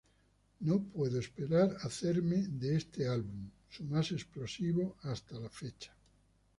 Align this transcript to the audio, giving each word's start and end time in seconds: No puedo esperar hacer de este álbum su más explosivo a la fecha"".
No 0.61 0.81
puedo 0.81 1.19
esperar 1.19 1.77
hacer 1.83 2.23
de 2.23 2.75
este 2.75 3.07
álbum 3.07 3.51
su 3.69 3.83
más 3.83 4.11
explosivo 4.11 4.97
a 5.03 5.13
la 5.39 5.47
fecha"". 5.51 5.95